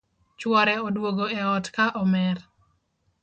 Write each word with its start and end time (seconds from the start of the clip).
Chuore 0.39 0.73
oduogo 0.87 1.25
e 1.37 1.39
ot 1.53 1.65
ka 1.75 1.85
omer 2.03 2.37